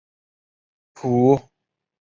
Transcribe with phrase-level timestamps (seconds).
[0.95, 1.49] 普雷赛莱。